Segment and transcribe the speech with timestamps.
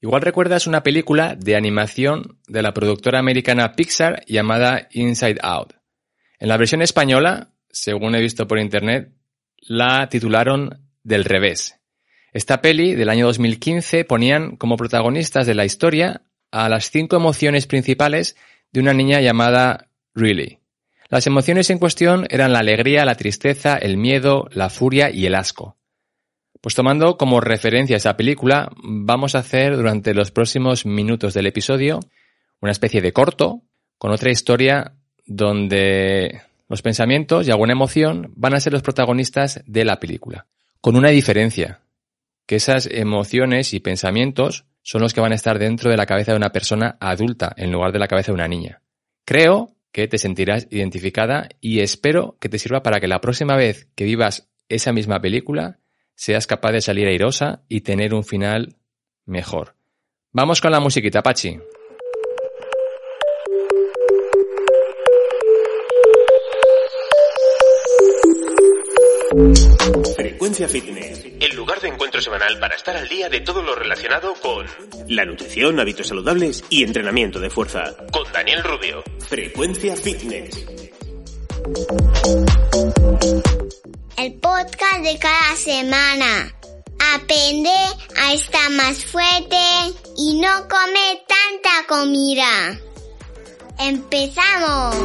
[0.00, 5.74] Igual recuerdas una película de animación de la productora americana Pixar llamada Inside Out.
[6.38, 9.12] En la versión española, según he visto por internet,
[9.60, 11.80] la titularon Del revés.
[12.32, 16.22] Esta peli del año 2015 ponían como protagonistas de la historia
[16.52, 18.36] a las cinco emociones principales
[18.70, 20.60] de una niña llamada Riley.
[21.08, 25.34] Las emociones en cuestión eran la alegría, la tristeza, el miedo, la furia y el
[25.34, 25.77] asco.
[26.60, 32.00] Pues tomando como referencia esa película, vamos a hacer durante los próximos minutos del episodio
[32.60, 33.62] una especie de corto
[33.96, 39.84] con otra historia donde los pensamientos y alguna emoción van a ser los protagonistas de
[39.84, 40.46] la película.
[40.80, 41.80] Con una diferencia,
[42.46, 46.32] que esas emociones y pensamientos son los que van a estar dentro de la cabeza
[46.32, 48.80] de una persona adulta en lugar de la cabeza de una niña.
[49.24, 53.88] Creo que te sentirás identificada y espero que te sirva para que la próxima vez
[53.94, 55.78] que vivas esa misma película
[56.18, 58.74] seas capaz de salir airosa y tener un final
[59.24, 59.76] mejor.
[60.32, 61.60] Vamos con la musiquita, Pachi.
[70.16, 74.34] Frecuencia Fitness, el lugar de encuentro semanal para estar al día de todo lo relacionado
[74.42, 74.66] con
[75.06, 77.96] la nutrición, hábitos saludables y entrenamiento de fuerza.
[78.10, 79.04] Con Daniel Rubio.
[79.20, 80.66] Frecuencia Fitness.
[84.18, 86.52] El podcast de cada semana.
[87.14, 87.70] Aprende
[88.20, 89.56] a estar más fuerte
[90.16, 92.80] y no comer tanta comida.
[93.78, 94.96] ¡Empezamos!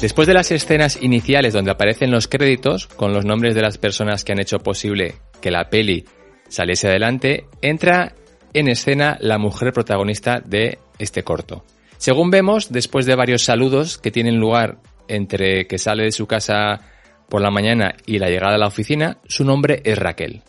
[0.00, 4.24] Después de las escenas iniciales donde aparecen los créditos con los nombres de las personas
[4.24, 6.04] que han hecho posible que la peli
[6.48, 8.16] saliese adelante, entra
[8.52, 11.64] en escena la mujer protagonista de este corto.
[11.98, 14.78] Según vemos, después de varios saludos que tienen lugar
[15.08, 16.80] entre que sale de su casa
[17.28, 20.42] por la mañana y la llegada a la oficina, su nombre es Raquel.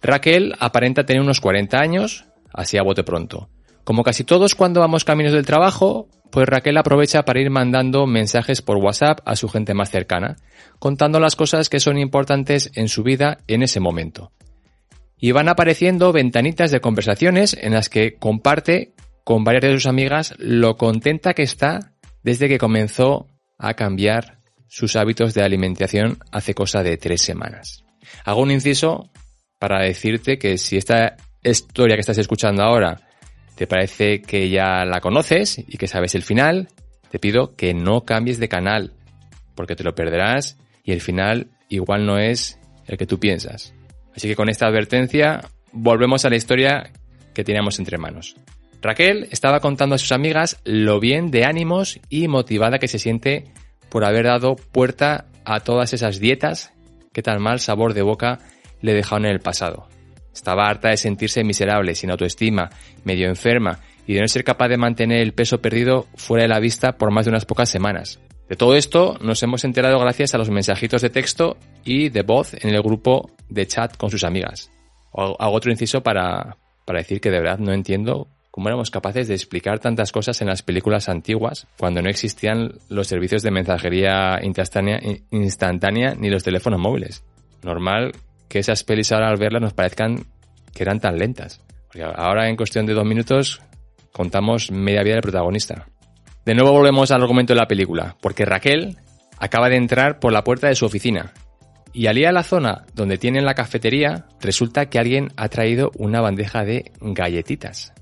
[0.00, 3.48] Raquel aparenta tener unos 40 años, así a bote pronto.
[3.84, 8.62] Como casi todos cuando vamos caminos del trabajo, pues Raquel aprovecha para ir mandando mensajes
[8.62, 10.36] por WhatsApp a su gente más cercana,
[10.78, 14.32] contando las cosas que son importantes en su vida en ese momento.
[15.18, 18.91] Y van apareciendo ventanitas de conversaciones en las que comparte
[19.24, 23.26] con varias de sus amigas lo contenta que está desde que comenzó
[23.58, 24.38] a cambiar
[24.68, 27.84] sus hábitos de alimentación hace cosa de tres semanas.
[28.24, 29.10] Hago un inciso
[29.58, 33.00] para decirte que si esta historia que estás escuchando ahora
[33.54, 36.68] te parece que ya la conoces y que sabes el final,
[37.10, 38.94] te pido que no cambies de canal,
[39.54, 43.74] porque te lo perderás y el final igual no es el que tú piensas.
[44.16, 46.90] Así que con esta advertencia volvemos a la historia
[47.34, 48.36] que teníamos entre manos.
[48.82, 53.44] Raquel estaba contando a sus amigas lo bien de ánimos y motivada que se siente
[53.88, 56.72] por haber dado puerta a todas esas dietas
[57.12, 58.40] que tan mal sabor de boca
[58.80, 59.86] le dejaron en el pasado.
[60.34, 62.70] Estaba harta de sentirse miserable, sin autoestima,
[63.04, 66.58] medio enferma y de no ser capaz de mantener el peso perdido fuera de la
[66.58, 68.18] vista por más de unas pocas semanas.
[68.48, 72.54] De todo esto nos hemos enterado gracias a los mensajitos de texto y de voz
[72.54, 74.72] en el grupo de chat con sus amigas.
[75.14, 79.34] Hago otro inciso para, para decir que de verdad no entiendo cómo éramos capaces de
[79.34, 85.00] explicar tantas cosas en las películas antiguas cuando no existían los servicios de mensajería instantánea,
[85.30, 87.24] instantánea ni los teléfonos móviles.
[87.62, 88.12] Normal
[88.48, 90.26] que esas pelis ahora al verlas nos parezcan
[90.74, 91.62] que eran tan lentas.
[91.88, 93.62] Porque ahora en cuestión de dos minutos
[94.12, 95.86] contamos media vida del protagonista.
[96.44, 98.98] De nuevo volvemos al argumento de la película, porque Raquel
[99.38, 101.32] acaba de entrar por la puerta de su oficina
[101.94, 105.90] y al ir a la zona donde tienen la cafetería, resulta que alguien ha traído
[105.96, 107.94] una bandeja de galletitas.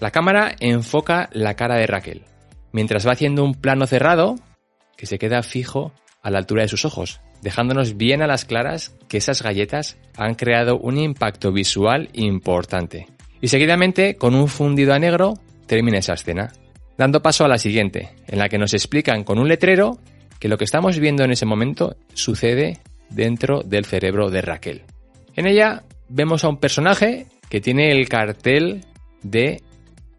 [0.00, 2.22] La cámara enfoca la cara de Raquel,
[2.72, 4.36] mientras va haciendo un plano cerrado
[4.96, 5.92] que se queda fijo
[6.22, 10.34] a la altura de sus ojos, dejándonos bien a las claras que esas galletas han
[10.34, 13.06] creado un impacto visual importante.
[13.40, 15.34] Y seguidamente, con un fundido a negro,
[15.66, 16.52] termina esa escena,
[16.96, 19.98] dando paso a la siguiente, en la que nos explican con un letrero
[20.38, 22.78] que lo que estamos viendo en ese momento sucede
[23.10, 24.82] dentro del cerebro de Raquel.
[25.34, 28.84] En ella vemos a un personaje que tiene el cartel
[29.22, 29.62] de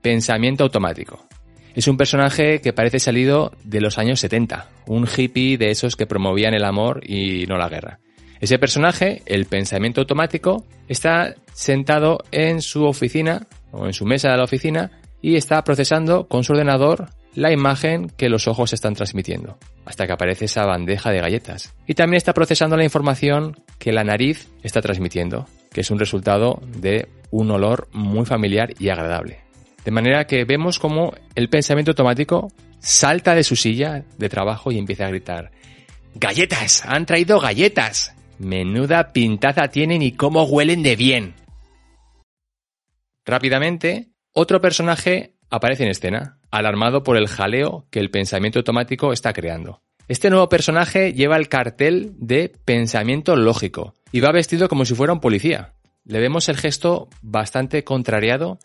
[0.03, 1.25] pensamiento automático.
[1.73, 6.05] Es un personaje que parece salido de los años 70, un hippie de esos que
[6.05, 8.00] promovían el amor y no la guerra.
[8.39, 14.38] Ese personaje, el pensamiento automático, está sentado en su oficina o en su mesa de
[14.38, 14.91] la oficina
[15.21, 20.13] y está procesando con su ordenador la imagen que los ojos están transmitiendo, hasta que
[20.13, 21.73] aparece esa bandeja de galletas.
[21.88, 26.61] Y también está procesando la información que la nariz está transmitiendo, que es un resultado
[26.77, 29.39] de un olor muy familiar y agradable.
[29.83, 34.77] De manera que vemos como el pensamiento automático salta de su silla de trabajo y
[34.77, 35.51] empieza a gritar,
[36.15, 36.85] ¡Galletas!
[36.85, 38.13] ¡Han traído galletas!
[38.39, 41.35] Menuda pintaza tienen y cómo huelen de bien.
[43.25, 49.33] Rápidamente, otro personaje aparece en escena, alarmado por el jaleo que el pensamiento automático está
[49.33, 49.81] creando.
[50.07, 55.13] Este nuevo personaje lleva el cartel de pensamiento lógico y va vestido como si fuera
[55.13, 55.74] un policía.
[56.03, 58.59] Le vemos el gesto bastante contrariado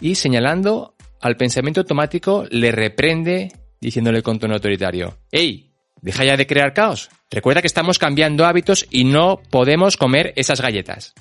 [0.00, 5.72] y señalando al pensamiento automático le reprende diciéndole con tono autoritario, ¡Ey!
[6.00, 7.10] Deja ya de crear caos.
[7.30, 11.14] Recuerda que estamos cambiando hábitos y no podemos comer esas galletas.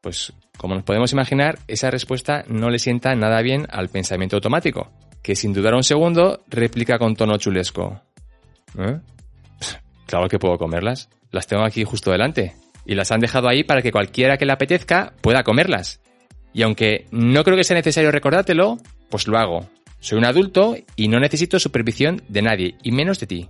[0.00, 4.90] Pues, como nos podemos imaginar, esa respuesta no le sienta nada bien al pensamiento automático,
[5.22, 8.00] que sin dudar un segundo replica con tono chulesco.
[8.78, 8.98] ¿Eh?
[10.06, 11.08] Claro que puedo comerlas.
[11.30, 12.54] Las tengo aquí justo delante.
[12.84, 16.02] Y las han dejado ahí para que cualquiera que le apetezca pueda comerlas.
[16.52, 18.78] Y aunque no creo que sea necesario recordártelo,
[19.08, 19.68] pues lo hago.
[20.00, 23.48] Soy un adulto y no necesito supervisión de nadie, y menos de ti.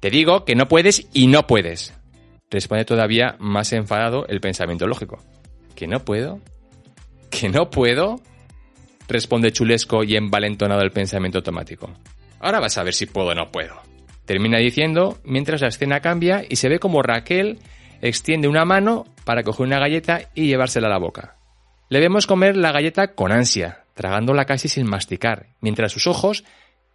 [0.00, 1.94] Te digo que no puedes y no puedes.
[2.50, 5.18] Responde todavía más enfadado el pensamiento lógico.
[5.74, 6.40] ¿Que no puedo?
[7.30, 8.20] ¿Que no puedo?
[9.08, 11.90] Responde chulesco y envalentonado el pensamiento automático.
[12.40, 13.74] Ahora vas a ver si puedo o no puedo.
[14.24, 17.58] Termina diciendo mientras la escena cambia y se ve como Raquel
[18.02, 21.36] extiende una mano para coger una galleta y llevársela a la boca.
[21.94, 26.42] Le vemos comer la galleta con ansia, tragándola casi sin masticar, mientras sus ojos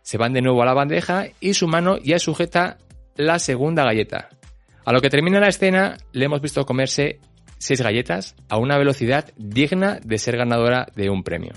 [0.02, 2.80] se van de nuevo a la bandeja y su mano ya sujeta
[3.16, 4.28] la segunda galleta.
[4.84, 7.22] A lo que termina la escena, le hemos visto comerse
[7.60, 11.54] seis galletas a una velocidad digna de ser ganadora de un premio.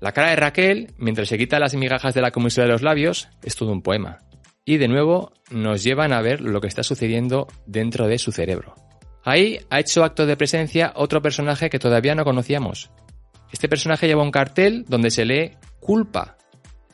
[0.00, 3.28] La cara de Raquel, mientras se quita las migajas de la comisura de los labios,
[3.42, 4.20] es todo un poema.
[4.64, 8.74] Y de nuevo nos llevan a ver lo que está sucediendo dentro de su cerebro.
[9.24, 12.90] Ahí ha hecho acto de presencia otro personaje que todavía no conocíamos.
[13.52, 16.36] Este personaje lleva un cartel donde se lee culpa,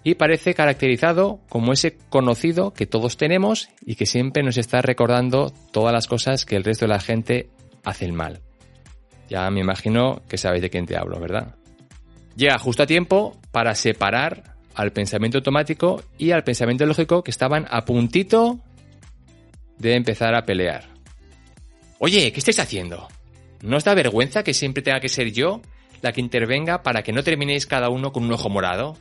[0.06, 5.52] y parece caracterizado como ese conocido que todos tenemos y que siempre nos está recordando
[5.72, 7.50] todas las cosas que el resto de la gente
[7.82, 8.38] hace el mal.
[9.28, 11.56] Ya me imagino que sabéis de quién te hablo, ¿verdad?
[12.36, 17.66] Llega justo a tiempo para separar al pensamiento automático y al pensamiento lógico que estaban
[17.68, 18.60] a puntito
[19.76, 20.95] de empezar a pelear.
[21.98, 23.08] Oye, ¿qué estáis haciendo?
[23.62, 25.62] ¿No os da vergüenza que siempre tenga que ser yo
[26.02, 28.96] la que intervenga para que no terminéis cada uno con un ojo morado?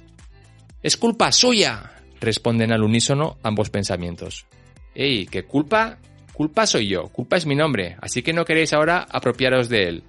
[0.82, 4.46] Es culpa suya, responden al unísono ambos pensamientos.
[4.94, 5.26] ¡Ey!
[5.26, 5.98] ¿Qué culpa?
[6.32, 10.04] Culpa soy yo, culpa es mi nombre, así que no queréis ahora apropiaros de él,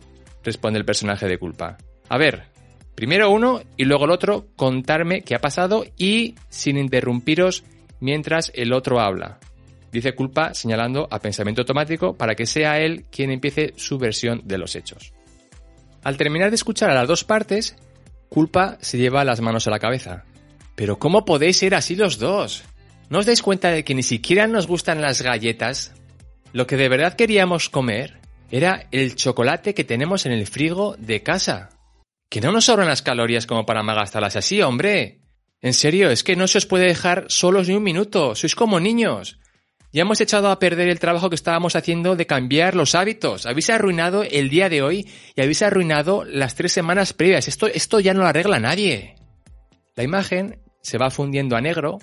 [0.44, 1.78] responde el personaje de culpa.
[2.08, 2.46] A ver,
[2.94, 7.64] primero uno y luego el otro contarme qué ha pasado y sin interrumpiros
[8.00, 9.38] mientras el otro habla.
[9.96, 14.58] Dice culpa señalando a pensamiento automático para que sea él quien empiece su versión de
[14.58, 15.14] los hechos.
[16.04, 17.76] Al terminar de escuchar a las dos partes,
[18.28, 20.24] culpa se lleva las manos a la cabeza.
[20.74, 22.64] Pero ¿cómo podéis ser así los dos?
[23.08, 25.94] ¿No os dais cuenta de que ni siquiera nos gustan las galletas?
[26.52, 28.20] Lo que de verdad queríamos comer
[28.50, 31.70] era el chocolate que tenemos en el frigo de casa.
[32.28, 35.22] Que no nos sobran las calorías como para magastarlas así, hombre.
[35.62, 38.34] En serio, es que no se os puede dejar solos ni un minuto.
[38.34, 39.38] Sois como niños.
[39.92, 43.46] Ya hemos echado a perder el trabajo que estábamos haciendo de cambiar los hábitos.
[43.46, 47.48] Habéis arruinado el día de hoy y habéis arruinado las tres semanas previas.
[47.48, 49.14] Esto, esto ya no lo arregla nadie.
[49.94, 51.98] La imagen se va fundiendo a negro,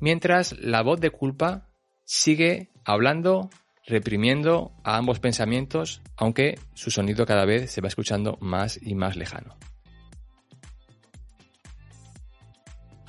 [0.00, 1.68] mientras la voz de culpa
[2.04, 3.50] sigue hablando,
[3.86, 9.16] reprimiendo a ambos pensamientos, aunque su sonido cada vez se va escuchando más y más
[9.16, 9.56] lejano.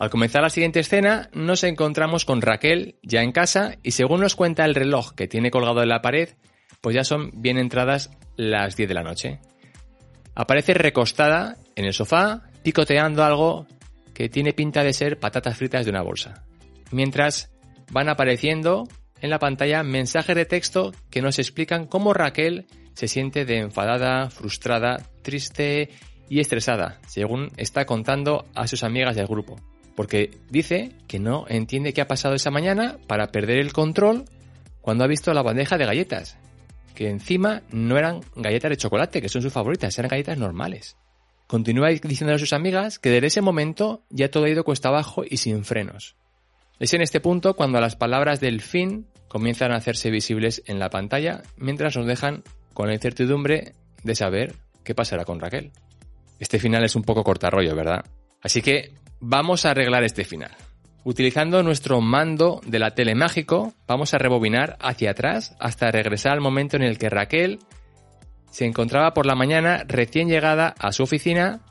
[0.02, 4.36] Al comenzar la siguiente escena, nos encontramos con Raquel ya en casa y según nos
[4.36, 6.30] cuenta el reloj que tiene colgado en la pared,
[6.82, 9.40] pues ya son bien entradas las 10 de la noche.
[10.34, 13.68] Aparece recostada en el sofá, picoteando algo
[14.16, 16.46] que tiene pinta de ser patatas fritas de una bolsa.
[16.90, 17.52] Mientras
[17.92, 18.88] van apareciendo
[19.22, 22.66] en la pantalla mensajes de texto que nos explican cómo Raquel
[22.96, 25.90] se siente de enfadada, frustrada, triste
[26.28, 29.58] y estresada, según está contando a sus amigas del grupo.
[30.02, 34.26] Porque dice que no entiende qué ha pasado esa mañana para perder el control
[34.82, 36.40] cuando ha visto la bandeja de galletas.
[36.96, 40.98] Que encima no eran galletas de chocolate, que son sus favoritas, eran galletas normales.
[41.46, 45.22] Continúa diciendo a sus amigas que desde ese momento ya todo ha ido cuesta abajo
[45.24, 46.16] y sin frenos.
[46.80, 50.90] Es en este punto cuando las palabras del fin comienzan a hacerse visibles en la
[50.90, 52.42] pantalla mientras nos dejan
[52.74, 55.70] con la incertidumbre de saber qué pasará con Raquel.
[56.40, 58.04] Este final es un poco cortarrollo, ¿verdad?
[58.42, 60.52] Así que vamos a arreglar este final.
[61.04, 66.42] Utilizando nuestro mando de la tele mágico, vamos a rebobinar hacia atrás hasta regresar al
[66.42, 67.60] momento en el que Raquel
[68.52, 71.62] se encontraba por la mañana recién llegada a su oficina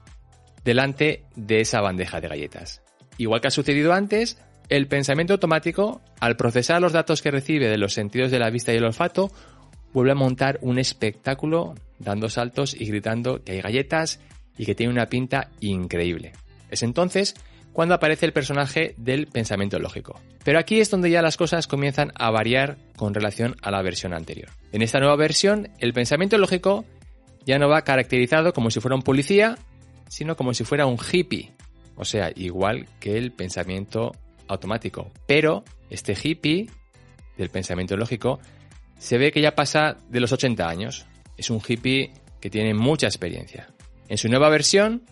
[0.65, 2.83] delante de esa bandeja de galletas.
[3.19, 7.79] Igual que ha sucedido antes, el pensamiento automático, al procesar los datos que recibe de
[7.79, 9.31] los sentidos de la vista y el olfato,
[9.93, 14.21] vuelve a montar un espectáculo dando saltos y gritando que hay galletas
[14.57, 16.33] y que tiene una pinta increíble.
[16.71, 17.35] Es entonces
[17.73, 20.21] cuando aparece el personaje del pensamiento lógico.
[20.45, 24.13] Pero aquí es donde ya las cosas comienzan a variar con relación a la versión
[24.13, 24.51] anterior.
[24.73, 26.85] En esta nueva versión, el pensamiento lógico
[27.45, 29.59] ya no va caracterizado como si fuera un policía,
[30.09, 31.53] sino como si fuera un hippie.
[31.97, 34.13] O sea, igual que el pensamiento
[34.49, 35.11] automático.
[35.27, 36.69] Pero este hippie
[37.37, 38.41] del pensamiento lógico
[38.99, 41.07] se ve que ya pasa de los 80 años.
[41.37, 43.69] Es un hippie que tiene mucha experiencia.
[44.09, 45.03] En su nueva versión,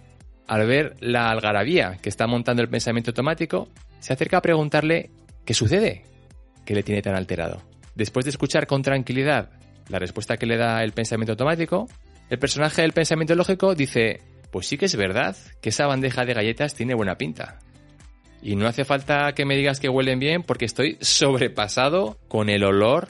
[0.48, 3.68] al ver la algarabía que está montando el pensamiento automático,
[4.00, 5.10] se acerca a preguntarle
[5.44, 6.02] qué sucede,
[6.64, 7.62] que le tiene tan alterado.
[7.94, 9.50] Después de escuchar con tranquilidad
[9.88, 11.88] la respuesta que le da el pensamiento automático,
[12.30, 16.34] el personaje del pensamiento lógico dice, pues sí que es verdad que esa bandeja de
[16.34, 17.58] galletas tiene buena pinta.
[18.42, 22.64] Y no hace falta que me digas que huelen bien porque estoy sobrepasado con el
[22.64, 23.08] olor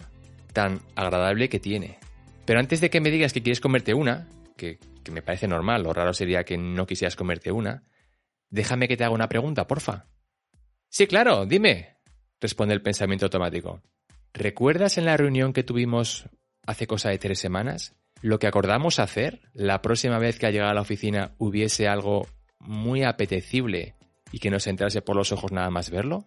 [0.53, 1.99] tan agradable que tiene.
[2.47, 4.27] Pero antes de que me digas que quieres comerte una,
[4.57, 4.79] que,
[5.11, 7.85] me parece normal, lo raro sería que no quisieras comerte una,
[8.51, 10.07] déjame que te haga una pregunta, porfa.
[10.89, 11.97] Sí, claro, dime,
[12.41, 13.83] responde el pensamiento automático.
[14.33, 16.29] ¿Recuerdas en la reunión que tuvimos
[16.67, 17.95] hace cosa de tres semanas?
[18.21, 22.27] Lo que acordamos hacer la próxima vez que al llegar a la oficina hubiese algo
[22.59, 23.95] muy apetecible
[24.33, 26.27] y que nos entrase por los ojos nada más verlo?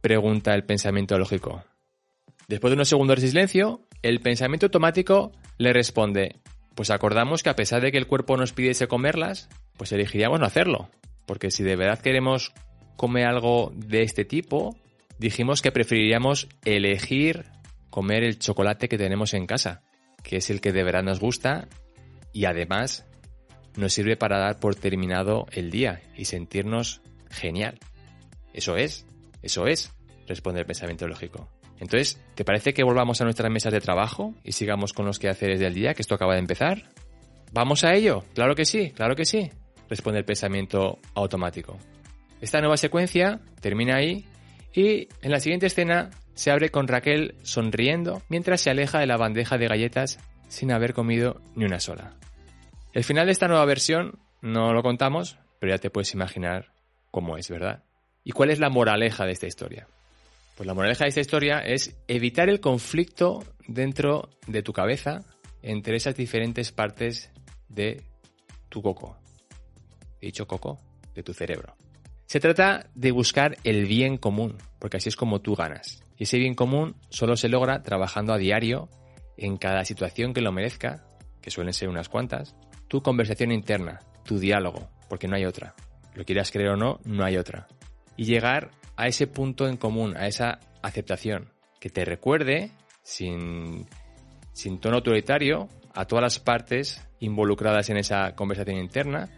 [0.00, 1.64] Pregunta el pensamiento lógico.
[2.48, 6.40] Después de unos segundos de silencio, el pensamiento automático le responde,
[6.74, 10.46] pues acordamos que a pesar de que el cuerpo nos pidiese comerlas, pues elegiríamos no
[10.46, 10.90] hacerlo.
[11.26, 12.52] Porque si de verdad queremos
[12.96, 14.76] comer algo de este tipo,
[15.18, 17.44] dijimos que preferiríamos elegir
[17.90, 19.82] comer el chocolate que tenemos en casa,
[20.22, 21.68] que es el que de verdad nos gusta
[22.32, 23.06] y además
[23.76, 27.78] nos sirve para dar por terminado el día y sentirnos genial.
[28.52, 29.06] Eso es,
[29.42, 29.92] eso es,
[30.26, 31.48] responde el pensamiento lógico.
[31.82, 35.58] Entonces, ¿te parece que volvamos a nuestras mesas de trabajo y sigamos con los quehaceres
[35.58, 36.84] del día, que esto acaba de empezar?
[37.52, 38.24] ¿Vamos a ello?
[38.34, 39.50] Claro que sí, claro que sí,
[39.88, 41.76] responde el pensamiento automático.
[42.40, 44.24] Esta nueva secuencia termina ahí
[44.72, 49.16] y en la siguiente escena se abre con Raquel sonriendo mientras se aleja de la
[49.16, 52.14] bandeja de galletas sin haber comido ni una sola.
[52.92, 56.72] El final de esta nueva versión no lo contamos, pero ya te puedes imaginar
[57.10, 57.82] cómo es, ¿verdad?
[58.22, 59.88] ¿Y cuál es la moraleja de esta historia?
[60.62, 65.24] Pues la moraleja de esta historia es evitar el conflicto dentro de tu cabeza
[65.60, 67.32] entre esas diferentes partes
[67.68, 68.04] de
[68.68, 69.18] tu coco.
[70.20, 70.78] He dicho coco,
[71.16, 71.74] de tu cerebro.
[72.26, 76.00] Se trata de buscar el bien común, porque así es como tú ganas.
[76.16, 78.88] Y ese bien común solo se logra trabajando a diario
[79.36, 81.04] en cada situación que lo merezca,
[81.40, 82.54] que suelen ser unas cuantas,
[82.86, 85.74] tu conversación interna, tu diálogo, porque no hay otra.
[86.14, 87.66] Lo quieras creer o no, no hay otra.
[88.16, 92.70] Y llegar a ese punto en común, a esa aceptación, que te recuerde,
[93.02, 93.86] sin,
[94.52, 99.28] sin tono autoritario, a todas las partes involucradas en esa conversación interna,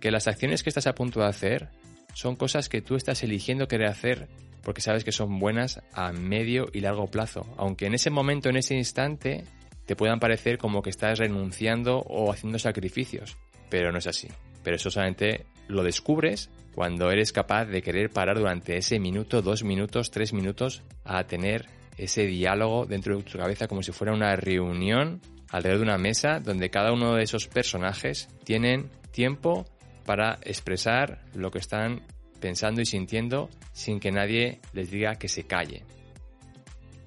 [0.00, 1.70] que las acciones que estás a punto de hacer
[2.12, 4.28] son cosas que tú estás eligiendo querer hacer
[4.66, 8.56] porque sabes que son buenas a medio y largo plazo, aunque en ese momento, en
[8.56, 9.44] ese instante,
[9.86, 13.36] te puedan parecer como que estás renunciando o haciendo sacrificios,
[13.70, 14.26] pero no es así.
[14.64, 19.64] Pero eso solamente lo descubres cuando eres capaz de querer parar durante ese minuto, dos
[19.64, 24.36] minutos, tres minutos a tener ese diálogo dentro de tu cabeza como si fuera una
[24.36, 25.20] reunión
[25.50, 29.64] alrededor de una mesa donde cada uno de esos personajes tienen tiempo
[30.04, 32.02] para expresar lo que están
[32.40, 35.82] pensando y sintiendo sin que nadie les diga que se calle.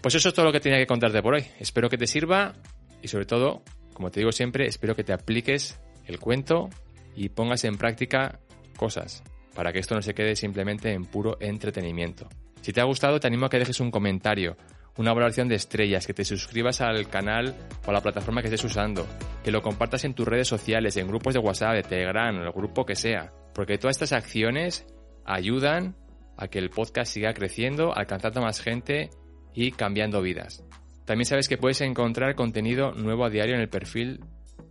[0.01, 1.45] Pues eso es todo lo que tenía que contarte por hoy.
[1.59, 2.53] Espero que te sirva
[3.01, 3.61] y sobre todo,
[3.93, 6.69] como te digo siempre, espero que te apliques el cuento
[7.15, 8.39] y pongas en práctica
[8.79, 9.21] cosas
[9.53, 12.29] para que esto no se quede simplemente en puro entretenimiento.
[12.61, 14.55] Si te ha gustado, te animo a que dejes un comentario,
[14.95, 17.55] una valoración de estrellas, que te suscribas al canal
[17.85, 19.05] o a la plataforma que estés usando,
[19.43, 22.85] que lo compartas en tus redes sociales, en grupos de WhatsApp, de Telegram, el grupo
[22.85, 24.87] que sea, porque todas estas acciones
[25.25, 25.97] ayudan
[26.37, 29.09] a que el podcast siga creciendo, alcanzando más gente
[29.53, 30.63] y cambiando vidas.
[31.03, 34.21] También sabes que puedes encontrar contenido nuevo a diario en el perfil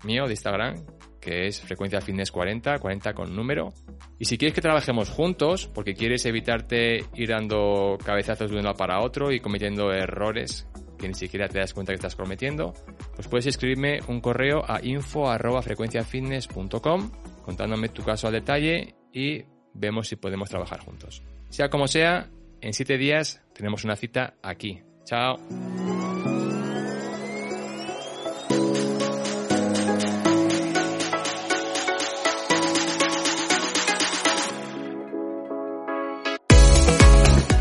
[0.05, 0.87] mío de Instagram,
[1.21, 3.75] que es frecuencia fitness 40, 40 con número.
[4.19, 9.01] Y si quieres que trabajemos juntos, porque quieres evitarte ir dando cabezazos de uno para
[9.01, 10.67] otro y cometiendo errores
[10.99, 12.75] que ni siquiera te das cuenta que estás prometiendo,
[13.15, 17.11] pues puedes escribirme un correo a info.frecuenciafitness.com
[17.43, 21.23] contándome tu caso al detalle y vemos si podemos trabajar juntos.
[21.49, 22.29] Sea como sea,
[22.61, 24.83] en siete días tenemos una cita aquí.
[25.05, 25.39] Chao.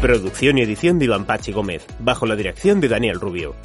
[0.08, 3.56] Producción y edición de Iván Pachi Gómez, bajo la dirección de Daniel Rubio.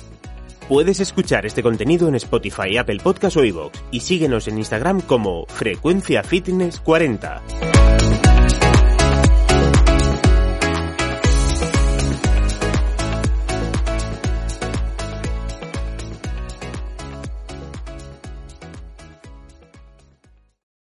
[0.69, 5.47] Puedes escuchar este contenido en Spotify, Apple Podcast o iVoox y síguenos en Instagram como
[5.47, 7.43] Frecuencia Fitness 40.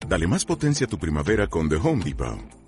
[0.06, 2.67] Dale más potencia a tu primavera con The Home Depot.